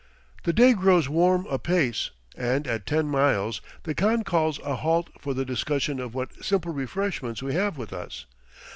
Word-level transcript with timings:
The 0.45 0.51
day 0.51 0.73
grows 0.73 1.07
warm 1.07 1.45
apace, 1.45 2.09
and, 2.35 2.65
at 2.65 2.87
ten 2.87 3.05
miles, 3.05 3.61
the 3.83 3.93
khan 3.93 4.23
calls 4.23 4.57
a 4.61 4.77
halt 4.77 5.11
for 5.19 5.35
the 5.35 5.45
discussion 5.45 5.99
of 5.99 6.15
what 6.15 6.43
simple 6.43 6.73
refreshments 6.73 7.43
we 7.43 7.53
have 7.53 7.77
with 7.77 7.93
us. 7.93 8.25